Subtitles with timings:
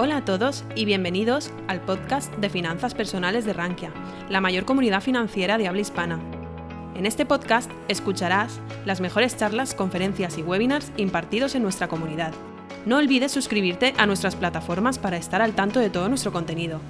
[0.00, 3.90] Hola a todos y bienvenidos al podcast de Finanzas Personales de Rankia,
[4.28, 6.20] la mayor comunidad financiera de habla hispana.
[6.94, 12.32] En este podcast escucharás las mejores charlas, conferencias y webinars impartidos en nuestra comunidad.
[12.86, 16.80] No olvides suscribirte a nuestras plataformas para estar al tanto de todo nuestro contenido.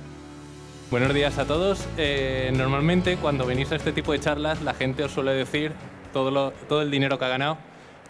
[0.91, 1.89] Buenos días a todos.
[1.97, 5.73] Eh, normalmente cuando venís a este tipo de charlas la gente os suele decir
[6.13, 7.57] todo, todo el dinero que ha ganado.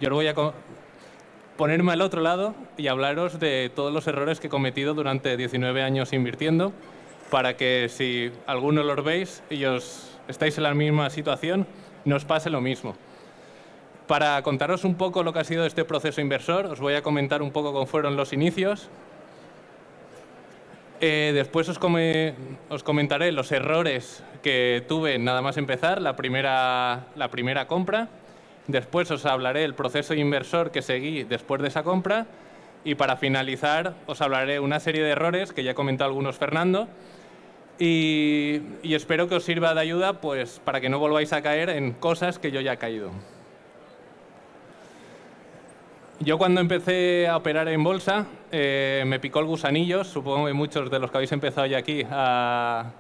[0.01, 0.35] Yo os voy a
[1.59, 5.83] ponerme al otro lado y hablaros de todos los errores que he cometido durante 19
[5.83, 6.73] años invirtiendo,
[7.31, 11.67] para que si alguno los veis y os estáis en la misma situación,
[12.05, 12.95] no os pase lo mismo.
[14.07, 17.43] Para contaros un poco lo que ha sido este proceso inversor, os voy a comentar
[17.43, 18.89] un poco cómo fueron los inicios.
[21.01, 21.79] Eh, después os,
[22.71, 28.09] os, comentaré los errores que tuve nada más empezar, la primera, la primera compra.
[28.69, 32.27] Después os hablaré el proceso inversor que seguí después de esa compra.
[32.85, 36.87] Y para finalizar os hablaré una serie de errores que ya ha comentado algunos Fernando.
[37.79, 41.93] Y, espero que os sirva de ayuda pues, para que no volváis a caer en
[41.93, 43.11] cosas que yo ya he caído.
[46.21, 50.91] Yo cuando empecé a operar en bolsa eh, me picó el gusanillo, supongo que muchos
[50.91, 52.91] de los que habéis empezado ya aquí a,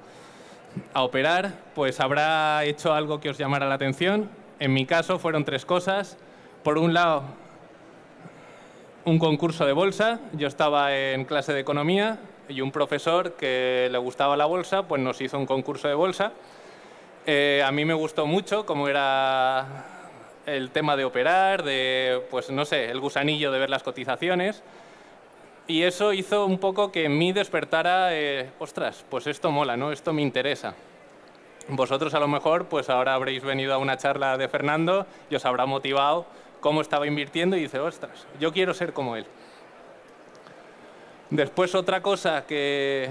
[0.94, 4.30] a operar, pues habrá hecho algo que os llamara la atención
[4.60, 6.16] en mi caso fueron tres cosas.
[6.62, 7.22] Por un lado,
[9.04, 10.20] un concurso de bolsa.
[10.32, 15.00] Yo estaba en clase de economía y un profesor que le gustaba la bolsa, pues
[15.00, 16.32] nos hizo un concurso de bolsa.
[17.26, 19.66] Eh, a mí me gustó mucho cómo era
[20.46, 24.62] el tema de operar, de, pues no sé, el gusanillo de ver las cotizaciones.
[25.66, 29.92] Y eso hizo un poco que en mí despertara, eh, ostras, pues esto mola, ¿no?
[29.92, 30.74] Esto me interesa.
[31.68, 35.44] Vosotros a lo mejor pues ahora habréis venido a una charla de Fernando y os
[35.44, 36.26] habrá motivado
[36.60, 39.26] cómo estaba invirtiendo y dice, ostras, yo quiero ser como él.
[41.30, 43.10] Después otra cosa que...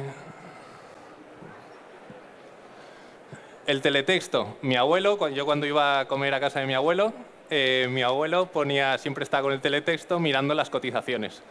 [3.68, 4.58] El teletexto.
[4.62, 7.14] Mi abuelo, yo cuando iba a comer a casa de mi abuelo,
[7.50, 11.44] eh, mi abuelo ponía, siempre estaba con el teletexto mirando las cotizaciones.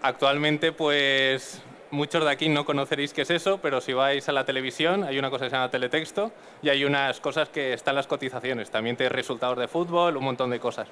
[0.00, 1.60] Actualmente pues
[1.94, 5.16] Muchos de aquí no conoceréis qué es eso, pero si vais a la televisión hay
[5.16, 8.68] una cosa que se llama teletexto y hay unas cosas que están las cotizaciones.
[8.68, 10.88] También te resultados de fútbol, un montón de cosas.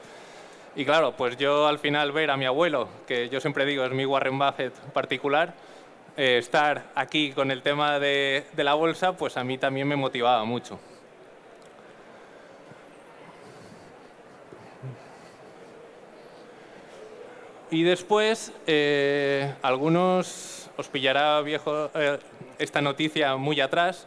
[0.77, 3.91] Y claro, pues yo al final ver a mi abuelo, que yo siempre digo es
[3.91, 5.55] mi Warren Buffett particular,
[6.17, 10.45] eh, estar aquí con el tema de, la bolsa, pues a mí también me motivaba
[10.45, 10.79] mucho.
[17.73, 22.19] Y después, eh, algunos os pillará viejo eh,
[22.59, 24.07] esta noticia muy atrás,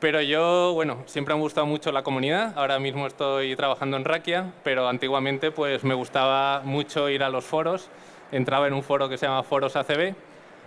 [0.00, 2.54] pero yo, bueno, siempre me ha gustado mucho la comunidad.
[2.56, 7.44] Ahora mismo estoy trabajando en Rakia, pero antiguamente pues me gustaba mucho ir a los
[7.44, 7.88] foros.
[8.32, 10.14] Entraba en un foro que se llama Foros ACB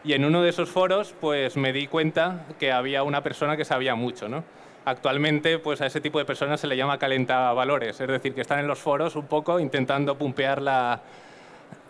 [0.05, 3.65] y en uno de esos foros pues me di cuenta que había una persona que
[3.65, 4.45] sabía mucho, ¿no?
[4.85, 8.59] Actualmente pues a ese tipo de personas se le llama calentavalores, es decir, que están
[8.59, 11.01] en los foros un poco intentando pumpear la,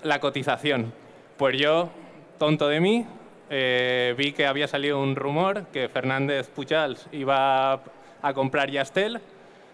[0.03, 0.93] la cotización.
[1.37, 1.89] Pues yo,
[2.37, 3.05] tonto de mí,
[3.49, 7.81] eh, vi que había salido un rumor que Fernández Pujals iba
[8.21, 9.19] a comprar Yastel.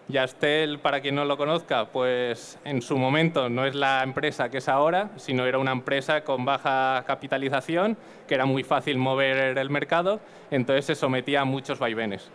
[0.08, 4.58] Yastel, para quien no lo conozca, pues en su momento no es la empresa que
[4.58, 7.96] es ahora, sino era una empresa con baja capitalización,
[8.26, 12.30] que era muy fácil mover el mercado, entonces se sometía a muchos vaivenes.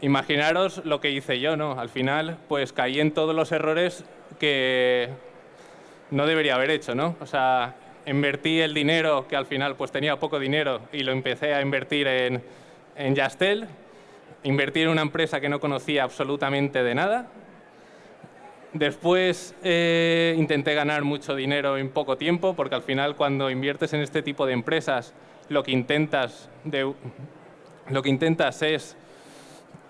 [0.00, 1.78] Imaginaros lo que hice yo, ¿no?
[1.78, 4.04] Al final, pues caí en todos los errores
[4.40, 5.08] que
[6.12, 7.16] no debería haber hecho, ¿no?
[7.20, 7.74] O sea,
[8.06, 12.06] invertí el dinero, que al final pues tenía poco dinero, y lo empecé a invertir
[12.06, 12.42] en,
[12.96, 13.66] en Yastel.
[14.44, 17.28] Invertí en una empresa que no conocía absolutamente de nada.
[18.74, 24.00] Después eh, intenté ganar mucho dinero en poco tiempo, porque al final cuando inviertes en
[24.00, 25.14] este tipo de empresas,
[25.48, 26.50] lo que intentas,
[27.88, 28.96] lo que intentas es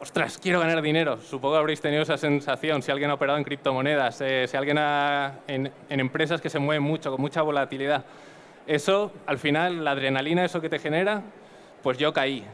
[0.03, 1.17] ostras, quiero ganar dinero.
[1.19, 4.77] Supongo que habréis tenido esa sensación si alguien ha operado en criptomonedas, eh, si alguien
[4.79, 8.05] ha, en, empresas que se mueven mucho, con mucha volatilidad.
[8.67, 11.23] Eso, al final, la adrenalina, eso que te genera,
[11.85, 12.45] pues yo caí.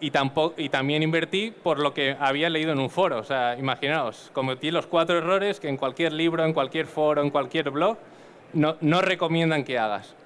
[0.00, 3.18] Y, tampoco, y también invertí por lo que había leído en un foro.
[3.18, 7.30] O sea, imaginaos, cometí los cuatro errores que en cualquier libro, en cualquier foro, en
[7.30, 7.98] cualquier blog,
[8.52, 10.16] no, no recomiendan que hagas.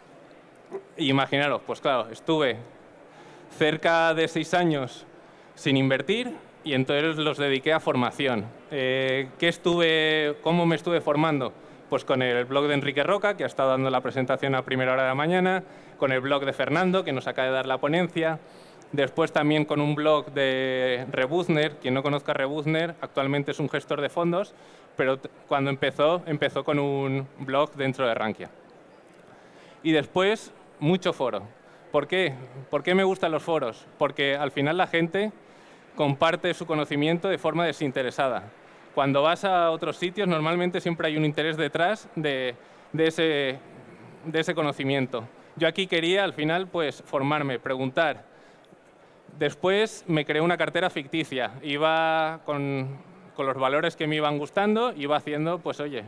[0.96, 2.56] imaginaros, pues claro, estuve
[3.58, 5.04] cerca de seis años
[5.54, 6.34] sin invertir,
[6.64, 8.46] y entonces los dediqué a formación.
[8.70, 11.52] Eh, ¿qué estuve, ¿Cómo me estuve formando?
[11.90, 14.92] Pues con el blog de Enrique Roca, que ha estado dando la presentación a primera
[14.92, 15.62] hora de la mañana,
[15.98, 18.40] con el blog de Fernando, que nos acaba de dar la ponencia,
[18.92, 23.68] después también con un blog de Rebuzner, quien no conozca a Rebuzner, actualmente es un
[23.68, 24.54] gestor de fondos,
[24.96, 28.50] pero cuando empezó, empezó con un blog dentro de Rankia.
[29.82, 31.42] Y después, mucho foro
[31.94, 32.34] ¿Por qué?
[32.70, 33.86] ¿Por qué me gustan los foros?
[33.98, 35.30] Porque al final la gente
[35.94, 38.44] comparte su conocimiento de forma desinteresada.
[38.94, 42.54] Cuando vas a otros sitios, normalmente siempre hay un interés detrás de,
[42.96, 43.58] ese,
[44.54, 45.26] conocimiento.
[45.56, 48.24] Yo aquí quería, al final, pues formarme, preguntar.
[49.38, 51.52] Después me creé una cartera ficticia.
[51.62, 52.98] Iba con,
[53.34, 56.04] con los valores que me iban gustando, iba haciendo, pues oye,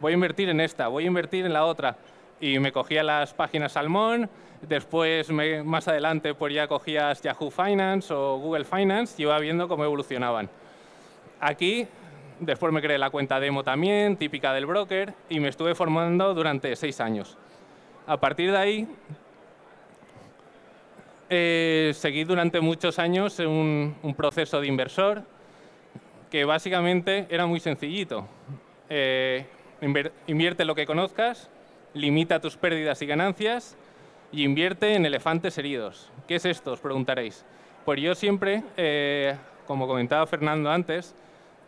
[0.00, 1.96] voy a invertir en esta, voy a invertir en la otra.
[2.40, 4.30] Y me cogía las páginas Salmón,
[4.62, 5.30] después
[5.64, 10.48] más adelante pues ya cogías Yahoo Finance o Google Finance y iba viendo cómo evolucionaban.
[11.40, 11.86] Aquí
[12.40, 16.74] después me creé la cuenta demo también, típica del broker, y me estuve formando durante
[16.76, 17.36] seis años.
[18.06, 18.88] A partir de ahí,
[21.28, 25.22] eh, seguí durante muchos años un, proceso de inversor
[26.30, 28.26] que básicamente era muy sencillito.
[28.88, 29.46] Eh,
[30.26, 31.48] invierte lo que conozcas,
[31.94, 33.76] limita tus pérdidas y ganancias
[34.32, 36.10] y invierte en elefantes heridos.
[36.26, 36.72] ¿Qué es esto?
[36.72, 37.44] Os preguntaréis.
[37.84, 39.36] Pues yo siempre, eh,
[39.66, 41.14] como comentaba Fernando antes,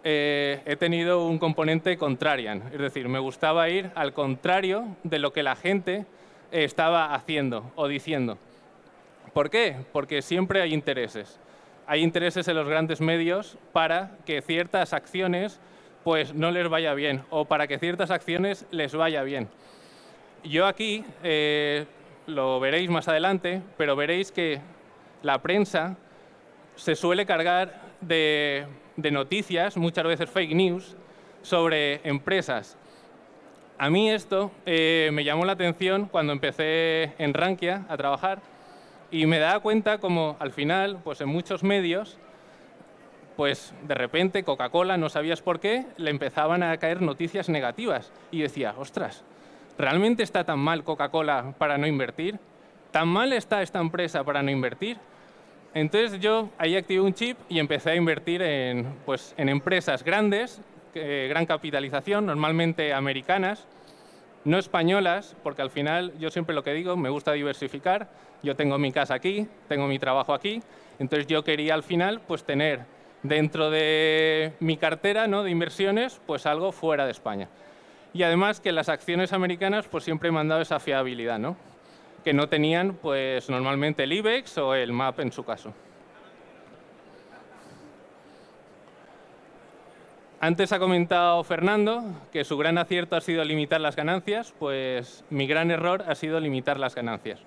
[0.04, 5.32] eh, he tenido un componente contrarian, es decir, me gustaba ir al contrario de lo
[5.32, 6.06] que la gente
[6.50, 8.38] estaba haciendo o diciendo.
[9.32, 9.76] ¿Por qué?
[9.92, 11.38] Porque siempre hay intereses.
[11.86, 15.60] Hay intereses en los grandes medios para que ciertas acciones
[16.04, 19.48] pues no les vaya bien o para que ciertas acciones les vaya bien.
[20.44, 21.86] Yo aquí eh,
[22.26, 24.60] lo veréis más adelante, pero veréis que
[25.22, 25.96] la prensa
[26.76, 28.66] se suele cargar de,
[28.96, 30.96] noticias, muchas veces fake news,
[31.42, 32.76] sobre empresas.
[33.78, 38.40] A mí esto eh, me llamó la atención cuando empecé en Rankia a trabajar
[39.10, 42.16] y me daba cuenta como al final, pues en muchos medios,
[43.36, 48.12] pues de repente Coca-Cola, no sabías por qué, le empezaban a caer noticias negativas.
[48.30, 49.24] Y decía, ostras,
[49.82, 52.38] ¿realmente está tan mal Coca-Cola para no invertir?
[52.92, 54.96] ¿Tan mal está esta empresa para no invertir?
[55.74, 60.60] Entonces yo ahí activé un chip y empecé a invertir en, pues, en empresas grandes,
[60.94, 63.66] gran capitalización, normalmente americanas,
[64.44, 68.08] no españolas, porque al final yo siempre lo que digo, me gusta diversificar.
[68.44, 70.62] Yo tengo mi casa aquí, tengo mi trabajo aquí,
[71.00, 72.84] entonces yo quería al final pues tener
[73.24, 75.42] dentro de mi cartera ¿no?
[75.42, 77.48] de inversiones, pues algo fuera de España.
[78.14, 81.56] Y además que las acciones americanas pues siempre han dado esa fiabilidad, ¿no?
[82.22, 85.72] que no tenían pues normalmente el IBEX o el MAP en su caso.
[90.40, 95.46] Antes ha comentado Fernando que su gran acierto ha sido limitar las ganancias, pues mi
[95.46, 97.40] gran error ha sido limitar las ganancias.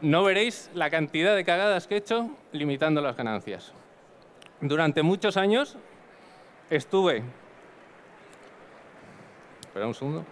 [0.00, 3.72] No veréis la cantidad de cagadas que he hecho limitando las ganancias.
[4.60, 5.76] Durante muchos años
[6.70, 7.22] estuve...
[9.76, 10.24] Espera un segundo.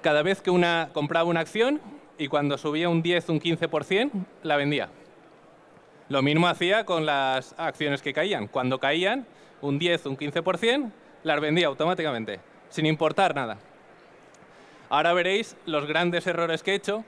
[0.00, 1.82] Cada vez que una compraba una acción
[2.16, 4.10] y cuando subía un 10, un 15%,
[4.42, 4.88] la vendía.
[6.08, 8.46] Lo mismo hacía con las acciones que caían.
[8.46, 9.26] Cuando caían
[9.60, 10.90] un 10, un 15%,
[11.24, 12.40] las vendía automáticamente,
[12.70, 13.58] sin importar nada.
[14.88, 17.04] Ahora veréis los grandes errores que he hecho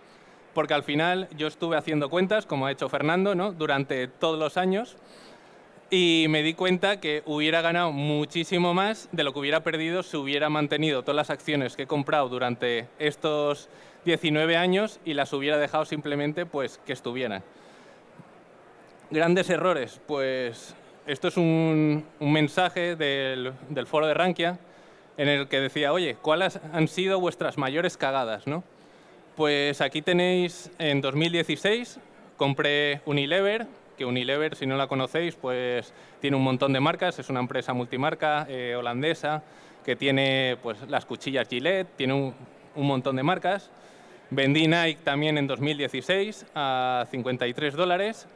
[0.52, 3.52] porque al final yo estuve haciendo cuentas, como ha hecho Fernando, ¿no?
[3.52, 4.98] durante todos los años
[5.90, 10.16] y me di cuenta que hubiera ganado muchísimo más de lo que hubiera perdido si
[10.16, 13.70] hubiera mantenido todas las acciones que he comprado durante estos
[14.04, 17.42] 19 años y las hubiera dejado simplemente pues que estuvieran.
[19.10, 20.74] Grandes errores, pues
[21.06, 24.58] esto es un, mensaje del, del, foro de Rankia
[25.16, 28.46] en el que decía, oye, ¿cuáles han sido vuestras mayores cagadas?
[28.46, 28.62] ¿no?
[29.36, 31.98] Pues aquí tenéis, en 2016
[32.36, 33.66] compré Unilever,
[33.98, 37.74] que Unilever, si no la conocéis, pues tiene un montón de marcas, es una empresa
[37.74, 39.42] multimarca eh, holandesa
[39.84, 42.34] que tiene pues, las cuchillas Gillette, tiene un,
[42.74, 43.70] montón de marcas.
[44.30, 48.26] Vendí Nike también en 2016 a 53 dólares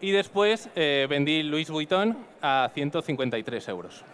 [0.00, 4.04] y después eh, vendí Louis Vuitton a 153 euros.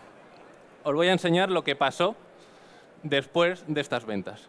[0.84, 2.14] Os voy a enseñar lo que pasó
[3.02, 4.48] después de estas ventas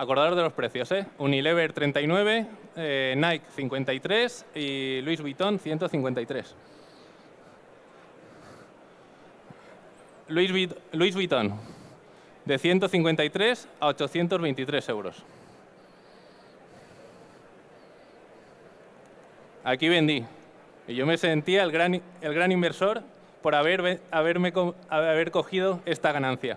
[0.00, 1.06] acordaros de los precios, ¿eh?
[1.18, 6.56] Unilever 39, eh, Nike 53 y Louis Vuitton 153.
[10.28, 11.52] Louis, Louis Vuitton,
[12.46, 15.22] de 153 a 823 euros.
[19.64, 20.24] Aquí vendí.
[20.88, 23.02] Y yo me sentía el gran, el gran inversor
[23.42, 24.54] por haber, haberme,
[24.88, 26.56] haber cogido esta ganancia.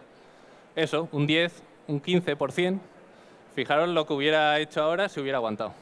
[0.77, 2.79] Eso, un 10, un 15%.
[3.55, 5.73] Fijaros lo que hubiera hecho ahora si hubiera aguantado.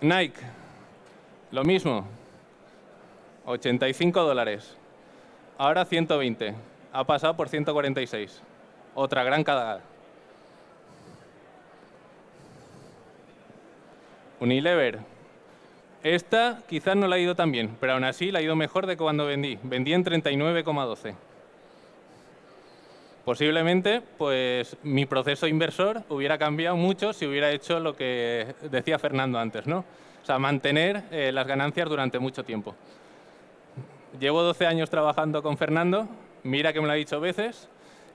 [0.00, 0.40] Nike,
[1.52, 2.04] lo mismo.
[3.44, 4.76] 85 dólares.
[5.58, 6.54] Ahora 120.
[6.92, 8.42] Ha pasado por 146.
[8.94, 9.80] Otra gran cagada.
[14.40, 14.98] Unilever.
[16.02, 18.86] Esta quizás no la ha ido tan bien, pero aún así la ha ido mejor
[18.86, 19.58] de cuando vendí.
[19.62, 21.14] Vendí en 39,12.
[23.24, 29.38] Posiblemente, pues mi proceso inversor hubiera cambiado mucho si hubiera hecho lo que decía Fernando
[29.38, 29.84] antes, ¿no?
[30.22, 32.74] O sea, mantener eh, las ganancias durante mucho tiempo.
[34.18, 36.08] Llevo 12 años trabajando con Fernando,
[36.42, 37.68] mira que me lo ha dicho veces,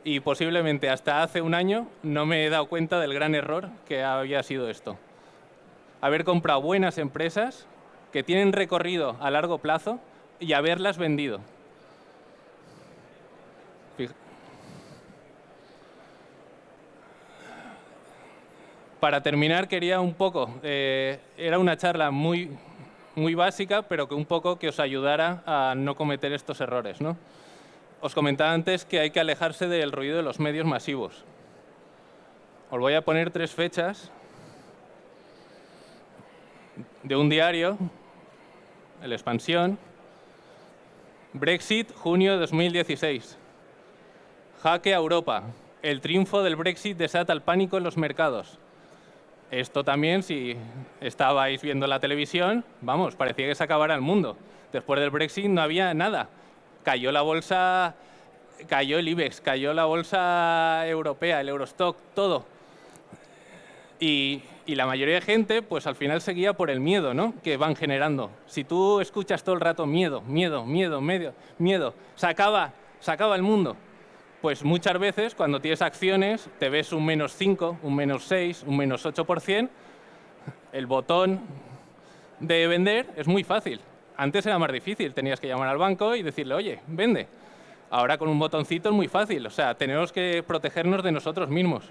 [0.04, 4.04] y posiblemente hasta hace un año no me he dado cuenta del gran error que
[4.04, 4.98] había sido esto.
[6.02, 7.66] Haber comprado buenas empresas
[8.12, 10.00] que tienen recorrido a largo plazo
[10.40, 11.40] y haberlas vendido.
[19.00, 22.58] Para terminar, quería un poco, eh, era una charla muy,
[23.14, 27.00] muy básica, pero que un poco que os ayudara a no cometer estos errores.
[27.00, 27.16] ¿no?
[28.02, 31.26] Os comentaba antes que hay que alejarse del ruido de los medios masivos.
[32.72, 34.12] Os voy a poner tres fechas
[37.04, 37.78] de un diario,
[39.04, 39.78] El Expansión,
[41.34, 43.38] Brexit, junio de 2016.
[44.64, 45.44] Jaque a Europa.
[45.84, 48.58] El triunfo del Brexit desata el pánico en los mercados.
[49.52, 50.58] Esto también, si
[51.00, 54.36] estabais viendo la televisión, vamos, parecía que se acabara el mundo.
[54.74, 56.28] Después del Brexit no había nada.
[56.84, 57.94] Cayó la bolsa,
[58.68, 62.46] cayó el IBEX, cayó la bolsa europea, el Eurostock, todo.
[64.00, 67.34] Y, la mayoría de gente, pues al final seguía por el miedo, ¿no?
[67.42, 68.30] Que van generando.
[68.48, 73.36] Si tú escuchas todo el rato miedo, miedo, miedo, miedo, miedo, se acaba, se acaba
[73.36, 73.78] el mundo
[74.42, 78.78] pues muchas veces cuando tienes acciones te ves un menos 5, un menos 6, un
[78.78, 79.70] menos 8%,
[80.72, 81.42] el botón
[82.40, 83.82] de vender es muy fácil.
[84.16, 87.28] Antes era más difícil, tenías que llamar al banco y decirle, oye, vende.
[87.90, 91.90] Ahora con un botoncito es muy fácil, o sea, tenemos que protegernos de nosotros mismos.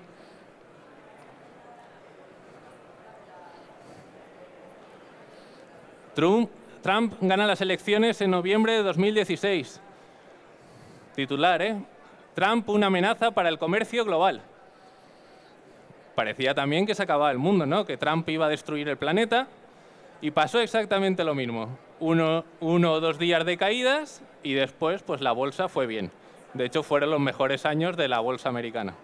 [6.17, 6.51] Trump,
[6.83, 9.83] Trump gana las elecciones en noviembre de 2016.
[11.15, 11.77] Titular, ¿eh?
[12.35, 14.41] Trump una amenaza para el comercio global.
[16.15, 17.85] Parecía también que se acababa el mundo, ¿no?
[17.85, 19.47] que Trump iba a destruir el planeta
[20.23, 21.79] y pasó exactamente lo mismo.
[22.01, 26.11] Uno, uno o dos días de caídas y después pues la bolsa fue bien.
[26.55, 28.95] De hecho fueron los mejores años de la bolsa americana.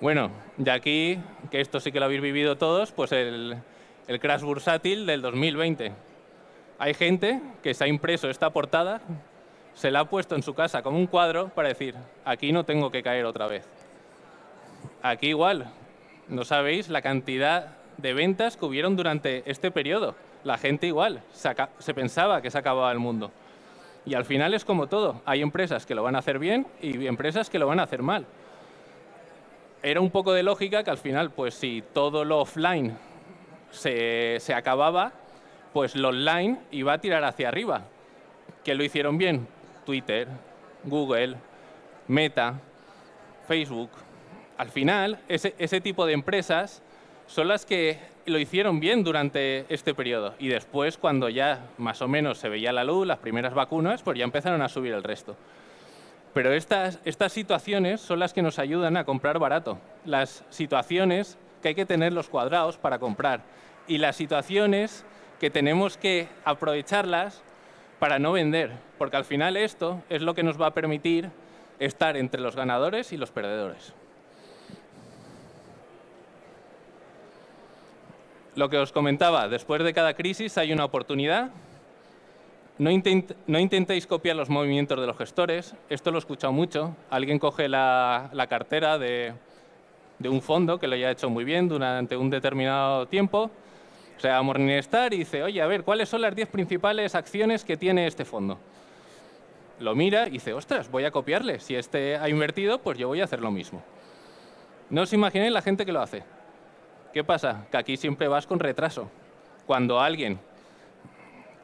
[0.00, 1.18] Bueno, y aquí,
[1.50, 3.56] que esto sí que lo habéis vivido todos, pues el,
[4.20, 5.92] crash bursátil del 2020
[6.78, 9.00] hay gente que se ha impreso esta portada,
[9.74, 12.92] se la ha puesto en su casa como un cuadro para decir, aquí no tengo
[12.92, 13.68] que caer otra vez.
[15.02, 15.66] Aquí igual,
[16.28, 20.14] no sabéis la cantidad de ventas que hubieron durante este periodo.
[20.44, 23.32] La gente igual, se, pensaba que se acababa el mundo.
[24.06, 27.08] Y al final es como todo, hay empresas que lo van a hacer bien y
[27.08, 28.24] empresas que lo van a hacer mal.
[29.82, 32.96] Era un poco de lógica que al final, pues si todo lo offline
[33.70, 35.12] se, se acababa,
[35.72, 37.82] pues lo online iba a tirar hacia arriba.
[38.64, 39.46] ¿Que lo hicieron bien?
[39.86, 40.26] Twitter,
[40.84, 41.36] Google,
[42.08, 42.60] Meta,
[43.46, 43.90] Facebook.
[44.56, 46.82] Al final, ese, ese tipo de empresas
[47.26, 50.34] son las que lo hicieron bien durante este periodo.
[50.38, 54.18] Y después, cuando ya más o menos se veía la luz, las primeras vacunas, pues
[54.18, 55.36] ya empezaron a subir el resto.
[56.34, 59.78] Pero estas, estas situaciones son las que nos ayudan a comprar barato.
[60.04, 63.42] Las situaciones que hay que tener los cuadrados para comprar.
[63.86, 65.04] Y las situaciones
[65.40, 67.42] que tenemos que aprovecharlas
[67.98, 71.30] para no vender, porque al final esto es lo que nos va a permitir
[71.78, 73.92] estar entre los ganadores y los perdedores.
[78.54, 81.50] Lo que os comentaba, después de cada crisis hay una oportunidad.
[82.78, 86.94] No, intentéis copiar los movimientos de los gestores, esto lo he escuchado mucho.
[87.10, 89.32] Alguien coge la, cartera de,
[90.24, 93.50] un fondo que lo haya hecho muy bien durante un determinado tiempo
[94.18, 97.76] o sea, Morningstar y dice, oye, a ver, ¿cuáles son las 10 principales acciones que
[97.76, 98.58] tiene este fondo?
[99.78, 101.60] Lo mira y dice, ostras, voy a copiarle.
[101.60, 103.80] Si este ha invertido, pues yo voy a hacer lo mismo.
[104.90, 106.24] No os imaginéis la gente que lo hace.
[107.12, 107.66] ¿Qué pasa?
[107.70, 109.08] Que aquí siempre vas con retraso.
[109.66, 110.40] Cuando alguien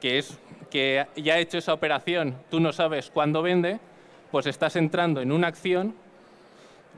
[0.00, 0.38] que, es,
[0.74, 3.78] que ya ha hecho esa operación, tú no sabes cuándo vende,
[4.32, 5.94] pues estás entrando en una acción,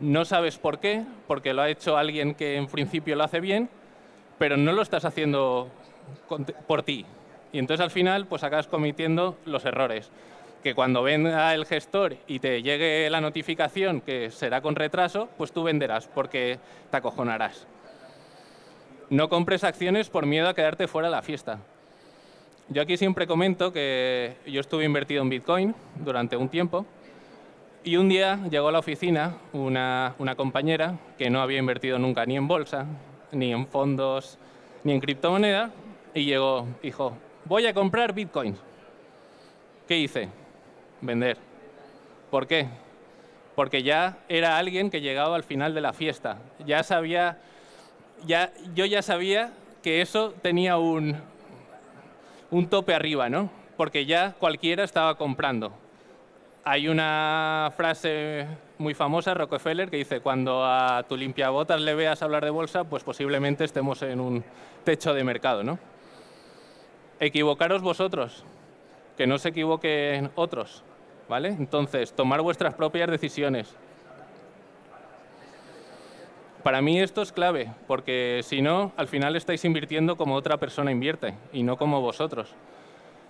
[0.00, 3.68] no sabes por qué, porque lo ha hecho alguien que en principio lo hace bien,
[4.38, 5.68] pero no lo estás haciendo
[6.66, 7.04] por ti.
[7.52, 10.10] Y entonces al final pues acabas cometiendo los errores.
[10.62, 15.52] Que cuando venga el gestor y te llegue la notificación que será con retraso, pues
[15.52, 16.58] tú venderás porque
[16.90, 17.66] te acojonarás.
[19.10, 21.58] no compres acciones por miedo a quedarte fuera de la fiesta.
[22.68, 26.84] Yo aquí siempre comento que yo estuve invertido en Bitcoin durante un tiempo
[27.84, 32.26] y un día llegó a la oficina una, una compañera que no había invertido nunca
[32.26, 32.86] ni en bolsa,
[33.30, 34.36] ni en fondos,
[34.82, 35.70] ni en criptomoneda
[36.12, 38.56] y llegó, dijo, voy a comprar Bitcoin.
[39.86, 40.28] ¿Qué hice?
[41.00, 41.36] Vender.
[42.32, 42.66] ¿Por qué?
[43.54, 46.38] Porque ya era alguien que llegaba al final de la fiesta.
[46.66, 47.38] Ya sabía,
[48.26, 49.52] ya, yo ya sabía
[49.84, 51.16] que eso tenía un,
[52.50, 53.50] un tope arriba, ¿no?
[53.76, 55.72] Porque ya cualquiera estaba comprando.
[56.64, 58.46] Hay una frase
[58.78, 63.04] muy famosa, Rockefeller, que dice, cuando a tu limpiabotas le veas hablar de bolsa, pues
[63.04, 64.44] posiblemente estemos en un
[64.84, 65.78] techo de mercado, ¿no?
[67.20, 68.44] Equivocaros vosotros,
[69.16, 70.82] que no se equivoquen otros,
[71.28, 71.48] ¿vale?
[71.48, 73.76] Entonces, tomar vuestras propias decisiones.
[76.66, 80.90] Para mí esto es clave, porque si no, al final estáis invirtiendo como otra persona
[80.90, 82.56] invierte y no como vosotros.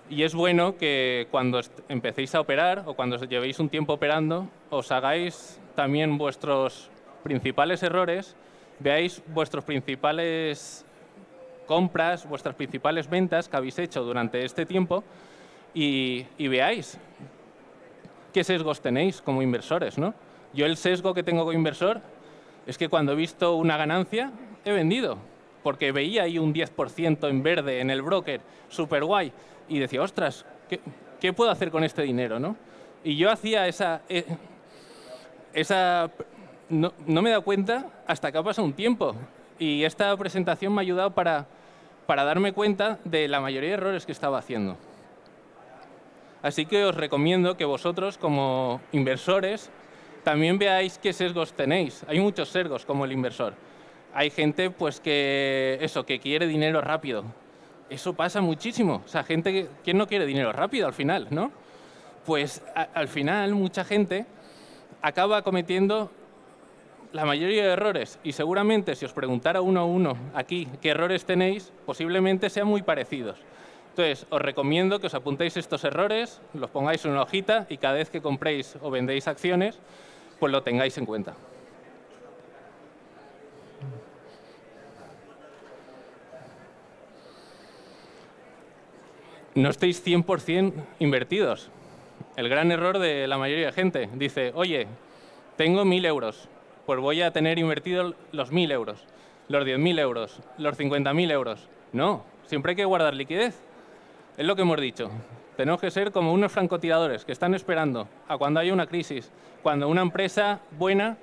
[0.09, 4.91] Y es bueno que cuando empecéis a operar o cuando llevéis un tiempo operando, os
[4.91, 6.89] hagáis también vuestros
[7.25, 8.35] principales errores,
[8.79, 10.87] veáis vuestros principales
[11.67, 15.05] compras, vuestras principales ventas que habéis hecho durante este tiempo
[15.75, 16.99] y, veáis
[18.33, 19.99] qué sesgos tenéis como inversores.
[19.99, 20.15] ¿no?
[20.55, 22.01] Yo el sesgo que tengo como inversor
[22.67, 24.33] es que cuando he visto una ganancia,
[24.65, 25.19] he vendido,
[25.63, 29.33] porque veía ahí un 10% en verde en el broker, súper guay,
[29.69, 32.39] y decía, ostras, ¿qué, puedo hacer con este dinero?
[32.39, 32.57] ¿no?
[33.05, 34.03] Y yo hacía esa...
[34.09, 34.25] Eh,
[35.53, 36.11] esa
[36.69, 39.15] no, no, me he dado cuenta hasta que ha pasado un tiempo.
[39.59, 41.47] Y esta presentación me ha ayudado para,
[42.07, 44.77] para darme cuenta de la mayoría de errores que estaba haciendo.
[46.43, 49.71] Así que os recomiendo que vosotros, como inversores,
[50.27, 52.05] también veáis qué sesgos tenéis.
[52.09, 53.55] Hay muchos sesgos como el inversor.
[54.13, 57.23] Hay gente pues que eso, que quiere dinero rápido.
[57.89, 59.03] Eso pasa muchísimo.
[59.05, 61.53] O sea, gente que ¿quién no quiere dinero rápido al final, ¿no?
[62.25, 64.27] Pues al final mucha gente
[65.01, 66.11] acaba cometiendo
[67.13, 71.25] la mayoría de errores y seguramente si os preguntara uno a uno aquí qué errores
[71.25, 73.39] tenéis, posiblemente sean muy parecidos.
[73.91, 77.95] Entonces, os recomiendo que os apuntéis estos errores, los pongáis en una hojita y cada
[77.95, 79.79] vez que compréis o vendéis acciones,
[80.39, 81.35] pues lo tengáis en cuenta.
[89.55, 91.71] No estéis 100% invertidos.
[92.37, 94.11] El gran error de la mayoría de gente.
[94.13, 94.87] Dice, oye,
[95.57, 96.49] tengo 1.000 euros,
[96.85, 99.05] pues voy a tener invertido los 1.000 euros,
[99.49, 101.69] los 10.000 euros, los 50.000 euros.
[101.95, 103.59] No, siempre hay que guardar liquidez.
[104.37, 105.11] Es lo que hemos dicho.
[105.57, 109.31] Tenemos que ser como unos francotiradores que están esperando a cuando haya una crisis,
[109.63, 111.17] cuando una empresa buena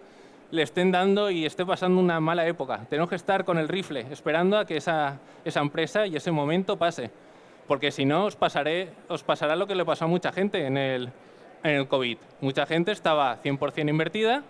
[0.50, 2.86] le estén dando y esté pasando una mala época.
[2.89, 6.78] Tenemos que estar con el rifle, esperando a que esa, esa empresa y ese momento
[6.78, 7.12] pase.
[7.67, 10.78] Porque si no, os, pasaré, os pasará lo que le pasó a mucha gente en
[10.78, 11.10] el,
[11.63, 12.17] en el COVID.
[12.41, 14.43] Mucha gente estaba 100% invertida,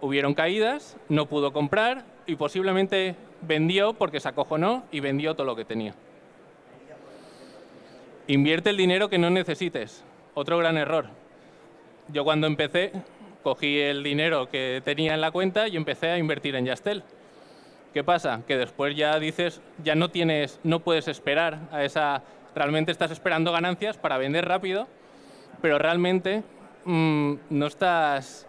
[0.00, 5.56] hubieron caídas, no pudo comprar y posiblemente vendió porque se acojonó y vendió todo lo
[5.56, 5.94] que tenía.
[8.30, 10.04] Invierte el dinero que no necesites.
[10.34, 11.06] Otro gran error.
[12.12, 12.92] Yo cuando empecé,
[13.42, 17.02] cogí el dinero que tenía en la cuenta y empecé a invertir en Yastel.
[17.92, 18.42] ¿Qué pasa?
[18.46, 22.22] Que después ya dices, ya no tienes, no puedes esperar a esa,
[22.54, 24.86] realmente estás esperando ganancias para vender rápido,
[25.60, 26.44] pero realmente
[26.84, 28.46] mm, no estás,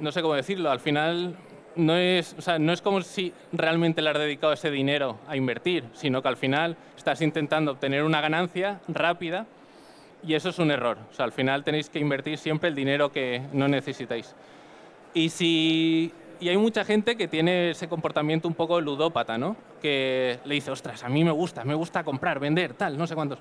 [0.00, 1.34] no sé cómo decirlo, al final
[1.76, 6.22] no es, no es como si realmente le has dedicado ese dinero a invertir, sino
[6.22, 9.46] que al final estás intentando obtener una ganancia rápida
[10.26, 10.98] y eso es un error.
[11.10, 14.34] O sea, al final tenéis que invertir siempre el dinero que no necesitáis.
[15.12, 19.56] Y, si, y hay mucha gente que tiene ese comportamiento un poco ludópata, ¿no?
[19.80, 23.14] Que le dice, ostras, a mí me gusta, me gusta comprar, vender, tal, no sé
[23.14, 23.38] cuántos.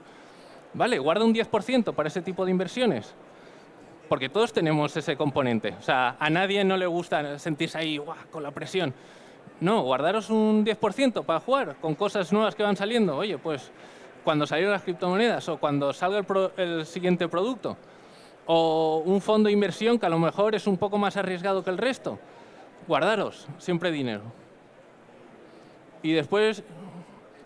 [0.74, 3.13] Vale, guarda un 10% para ese tipo de inversiones
[4.13, 5.73] porque todos tenemos ese componente.
[5.80, 7.99] O sea, a nadie no le gusta sentirse ahí
[8.30, 8.93] con la presión.
[9.60, 13.17] No, guardaros un 10% para jugar con cosas nuevas que van saliendo.
[13.17, 13.71] Oye, pues
[14.23, 17.76] cuando salgan las criptomonedas o cuando salga el, el, siguiente producto.
[18.45, 21.71] O un fondo de inversión que a lo mejor es un poco más arriesgado que
[21.71, 22.19] el resto.
[22.88, 24.21] Guardaros siempre dinero.
[26.04, 26.62] Y después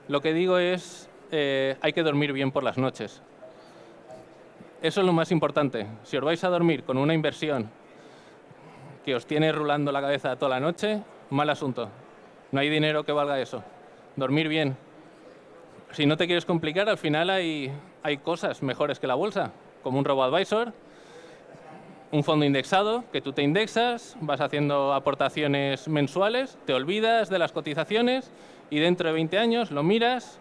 [0.10, 3.21] lo que digo es, eh, hay que dormir bien por las noches.
[4.82, 5.88] Eso es lo más importante.
[6.04, 7.70] Si os vais a dormir con una inversión
[9.04, 11.90] que os tiene rulando la cabeza toda la noche, mal asunto.
[12.52, 13.63] No hay dinero que valga eso.
[14.16, 14.78] Dormir bien.
[15.92, 17.72] Si no te quieres complicar, al final hay,
[18.04, 20.74] hay cosas mejores que la bolsa, como un robo-advisor,
[22.12, 27.52] un fondo indexado que tú te indexas, vas haciendo aportaciones mensuales, te olvidas de las
[27.52, 28.32] cotizaciones
[28.70, 30.40] y dentro de 20 años lo miras,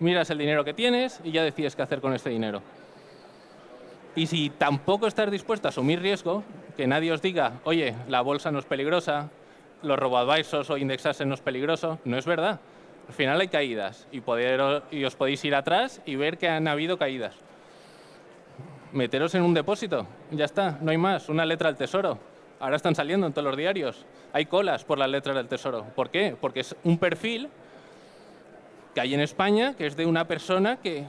[0.00, 2.60] miras el dinero que tienes y ya decides qué hacer con este dinero.
[4.14, 6.44] Y si tampoco estás dispuesto a asumir riesgo,
[6.76, 9.30] que nadie os diga, oye, la bolsa no es peligrosa,
[9.82, 12.60] los robo-advisors o indexarse no es peligroso, no es verdad.
[13.08, 16.68] Al final hay caídas y, poder, y os podéis ir atrás y ver que han
[16.68, 17.34] habido caídas.
[18.92, 22.18] Meteros en un depósito, ya está, no hay más, una letra al tesoro.
[22.60, 24.04] Ahora están saliendo en todos los diarios.
[24.32, 25.84] Hay colas por las letras del tesoro.
[25.96, 26.36] ¿Por qué?
[26.40, 27.48] Porque es un perfil
[28.94, 31.04] que hay en España que es de una persona que,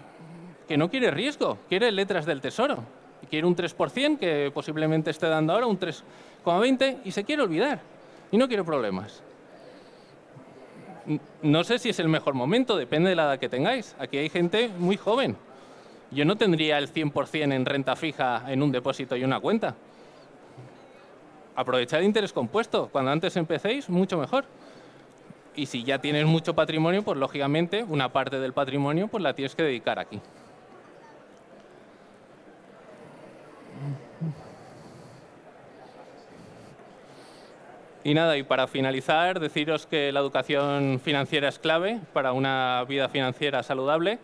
[0.68, 2.84] que no quiere riesgo, quiere letras del tesoro.
[3.30, 7.80] Quiere un 3% que posiblemente esté dando ahora un 3,20 y se quiere olvidar
[8.32, 9.24] y no quiere problemas.
[11.42, 13.96] No sé si es el mejor momento, depende de la edad que tengáis.
[14.00, 15.38] Aquí hay gente muy joven.
[16.12, 19.76] Yo no tendría el 100% en renta fija en un depósito y una cuenta.
[21.56, 22.90] Aprovechad interés compuesto.
[22.92, 24.46] Cuando antes empecéis, mucho mejor.
[25.56, 29.56] Y si ya tienes mucho patrimonio, pues lógicamente una parte del patrimonio pues la tienes
[29.56, 30.20] que dedicar aquí.
[38.06, 43.08] Y nada, y para finalizar, deciros que la educación financiera es clave para una vida
[43.08, 44.20] financiera saludable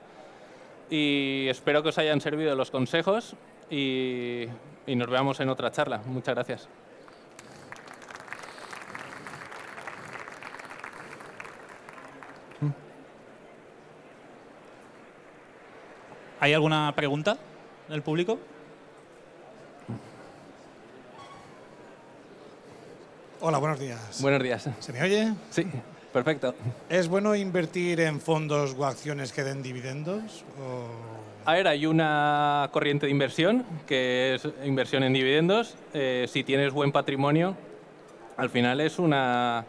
[0.90, 3.36] y espero que os hayan servido los consejos
[3.70, 4.46] y,
[4.86, 6.02] y nos veamos en otra charla.
[6.06, 6.68] Muchas gracias.
[16.42, 17.38] ¿Hay alguna pregunta
[17.88, 18.40] del público?
[23.42, 24.22] Hola, buenos días.
[24.22, 24.70] Buenos días.
[24.80, 25.32] ¿Se me oye?
[25.50, 25.66] Sí,
[26.12, 26.54] perfecto.
[26.90, 30.44] ¿Es bueno invertir en fondos o acciones que den dividendos?
[31.46, 35.76] A ver, hay una corriente de inversión que es inversión en dividendos.
[35.94, 37.56] Eh, si tienes buen patrimonio,
[38.36, 39.66] al final es una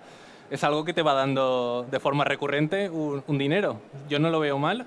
[0.51, 3.77] es algo que te va dando de forma recurrente un, un dinero.
[4.09, 4.85] Yo no lo veo mal.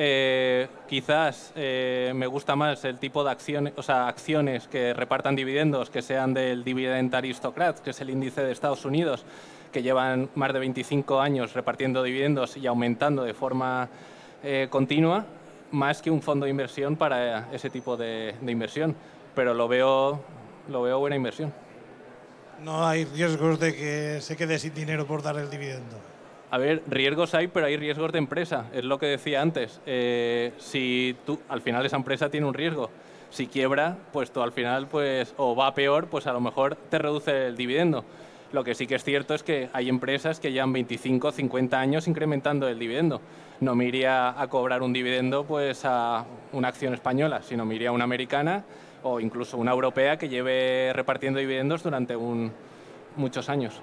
[0.00, 5.34] Eh, quizás eh, me gusta más el tipo de acciones, o sea, acciones que repartan
[5.34, 9.24] dividendos, que sean del Dividend Aristocrat, que es el índice de Estados Unidos,
[9.72, 13.88] que llevan más de 25 años repartiendo dividendos y aumentando de forma
[14.44, 15.26] eh, continua,
[15.72, 18.94] más que un fondo de inversión para ese tipo de, de inversión.
[19.34, 20.20] Pero lo veo,
[20.68, 21.52] lo veo buena inversión.
[22.62, 26.07] No hay riesgos de que se quede sin dinero por dar el dividendo.
[26.50, 28.66] A ver, riesgos hay, pero hay riesgos de empresa.
[28.72, 29.80] Es lo que decía antes.
[29.84, 32.90] Eh, si tú, al final esa empresa tiene un riesgo.
[33.30, 36.98] Si quiebra, pues tú al final, pues, o va peor, pues a lo mejor te
[36.98, 38.04] reduce el dividendo.
[38.52, 42.08] Lo que sí que es cierto es que hay empresas que llevan 25, 50 años
[42.08, 43.20] incrementando el dividendo.
[43.60, 47.90] No me iría a cobrar un dividendo pues a una acción española, sino me iría
[47.90, 48.64] a una americana
[49.02, 52.16] o incluso una europea que lleve repartiendo dividendos durante
[53.16, 53.82] muchos años.